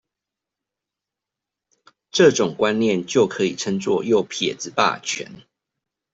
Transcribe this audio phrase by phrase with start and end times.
[2.09, 5.31] 這種觀念就可以稱作「右撇子霸權」